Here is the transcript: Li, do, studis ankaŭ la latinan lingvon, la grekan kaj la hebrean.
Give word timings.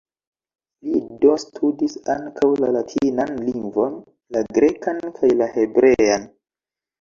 Li, 0.93 1.01
do, 1.25 1.33
studis 1.43 1.97
ankaŭ 2.13 2.49
la 2.61 2.69
latinan 2.77 3.35
lingvon, 3.51 4.01
la 4.39 4.43
grekan 4.57 5.05
kaj 5.21 5.31
la 5.43 5.51
hebrean. 5.59 6.27